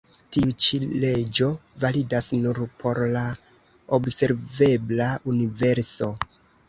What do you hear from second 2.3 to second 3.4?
nur por la